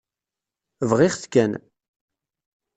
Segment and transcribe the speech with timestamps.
[0.89, 1.51] Bɣiɣ-t kan.